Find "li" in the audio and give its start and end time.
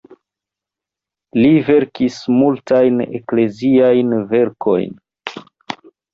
1.39-1.51